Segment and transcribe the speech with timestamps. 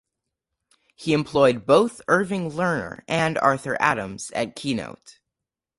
[0.95, 5.19] He employed both Irving Lerner and Arthur Adams at Keynote.